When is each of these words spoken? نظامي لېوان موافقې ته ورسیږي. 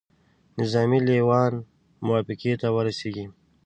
نظامي 0.59 0.99
لېوان 1.07 1.53
موافقې 2.07 2.53
ته 2.61 2.67
ورسیږي. 2.75 3.25